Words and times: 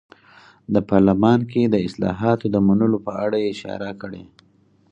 د 0.73 0.75
پارلمان 0.89 1.39
کې 1.51 1.61
د 1.65 1.75
اصلاحاتو 1.87 2.45
د 2.53 2.55
منلو 2.67 2.97
په 3.07 3.11
اړه 3.25 3.37
یې 3.43 3.49
اشاره 3.55 3.91
کړې. 4.01 4.23